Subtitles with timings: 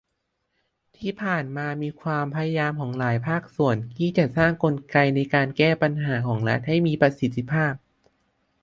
[0.97, 4.97] ที่ผ่านมามีความพยายามของหลายภาคส่วน ที่จะสร้างกลไก
[5.33, 7.73] การแก้ปัญหาของรัฐให้มีประสิทธิภาพ